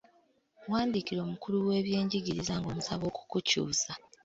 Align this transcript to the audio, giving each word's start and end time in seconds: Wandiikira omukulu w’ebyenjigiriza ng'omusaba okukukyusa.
Wandiikira 0.71 1.19
omukulu 1.25 1.57
w’ebyenjigiriza 1.67 2.53
ng'omusaba 2.59 3.03
okukukyusa. 3.11 3.91